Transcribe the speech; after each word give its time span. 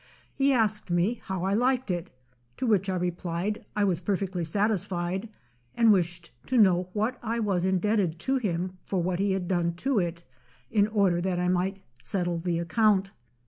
He 0.33 0.51
asked 0.51 0.89
me 0.89 1.21
how 1.25 1.43
I 1.43 1.53
liked 1.53 1.91
it; 1.91 2.09
to 2.57 2.65
which 2.65 2.89
I 2.89 2.95
replied, 2.95 3.63
I 3.75 3.83
was 3.83 4.01
perfectly 4.01 4.43
satisfied; 4.43 5.29
and 5.77 5.91
wished 5.93 6.31
to 6.47 6.57
know 6.57 6.89
what 6.93 7.19
I 7.21 7.37
was 7.39 7.65
indebted 7.65 8.17
to 8.21 8.37
him 8.37 8.79
for 8.83 8.99
what 8.99 9.19
he 9.19 9.33
had 9.33 9.47
done 9.47 9.73
to 9.75 9.99
it, 9.99 10.23
in 10.71 10.87
order 10.87 11.21
that 11.21 11.37
I 11.37 11.49
might 11.49 11.83
settle 12.01 12.39
the 12.39 12.57
account. 12.57 13.11